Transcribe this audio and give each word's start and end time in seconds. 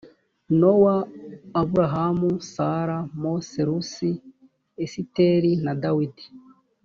nowa 0.59 0.95
aburahamu 1.61 2.29
sara 2.53 2.97
mose 3.21 3.57
rusi 3.67 4.11
esiteri 4.83 5.51
na 5.63 5.73
dawidi 5.81 6.25